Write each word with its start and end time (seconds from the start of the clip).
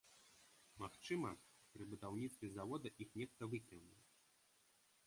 Магчыма, 0.83 1.29
пры 1.75 1.83
будаўніцтве 1.91 2.47
завода 2.57 2.87
іх 3.07 3.13
нехта 3.23 3.41
выкінуў. 3.55 3.95